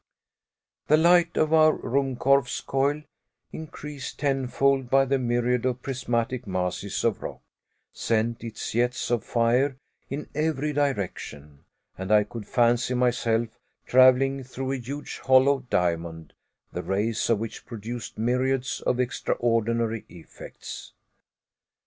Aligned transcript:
The 0.87 0.97
light 0.97 1.37
of 1.37 1.53
our 1.53 1.77
Ruhmkorff's 1.77 2.61
coil, 2.61 3.03
increased 3.51 4.17
tenfold 4.17 4.89
by 4.89 5.05
the 5.05 5.19
myriad 5.19 5.63
of 5.63 5.83
prismatic 5.83 6.47
masses 6.47 7.03
of 7.03 7.21
rock, 7.21 7.43
sent 7.93 8.43
its 8.43 8.71
jets 8.71 9.11
of 9.11 9.23
fire 9.23 9.77
in 10.09 10.27
every 10.33 10.73
direction, 10.73 11.65
and 11.99 12.11
I 12.11 12.23
could 12.23 12.47
fancy 12.47 12.95
myself 12.95 13.49
traveling 13.85 14.43
through 14.43 14.71
a 14.71 14.77
huge 14.77 15.19
hollow 15.19 15.67
diamond, 15.69 16.33
the 16.73 16.81
rays 16.81 17.29
of 17.29 17.37
which 17.37 17.67
produced 17.67 18.17
myriads 18.17 18.81
of 18.83 18.99
extraordinary 18.99 20.05
effects. 20.09 20.93